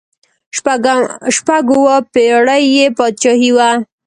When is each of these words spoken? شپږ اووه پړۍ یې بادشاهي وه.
شپږ 1.37 1.65
اووه 1.75 1.95
پړۍ 2.13 2.63
یې 2.75 2.85
بادشاهي 2.97 3.51
وه. 3.57 3.69